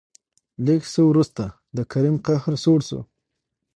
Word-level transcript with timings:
لېږ 0.65 0.83
څه 0.93 1.01
ورورسته 1.05 1.45
د 1.75 1.77
کريم 1.91 2.15
قهر 2.25 2.53
سوړ 2.63 2.79
شو. 2.87 2.99